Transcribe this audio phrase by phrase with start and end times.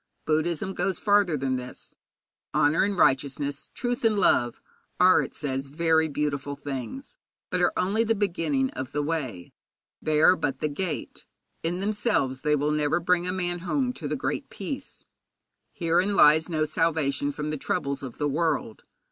[0.25, 1.93] Buddhism goes farther than this.
[2.55, 4.59] Honour and righteousness, truth and love,
[4.99, 7.17] are, it says, very beautiful things,
[7.51, 9.53] but are only the beginning of the way;
[10.01, 11.27] they are but the gate.
[11.61, 15.05] In themselves they will never bring a man home to the Great Peace.
[15.71, 18.85] Herein lies no salvation from the troubles of the world.